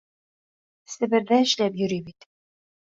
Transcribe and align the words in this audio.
Себерҙә 0.95 1.41
эшләп 1.49 1.81
йөрөй 1.85 2.05
бит. 2.11 2.31